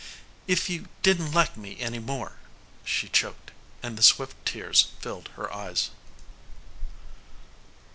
"If 0.47 0.67
you 0.67 0.87
didn't 1.03 1.31
like 1.31 1.55
me 1.55 1.79
any 1.79 1.99
more" 1.99 2.39
She 2.93 3.07
choked 3.07 3.51
and 3.83 3.95
the 3.99 4.01
swift 4.01 4.35
tears 4.47 4.87
filled 4.99 5.27
her 5.35 5.53
eyes. 5.53 5.91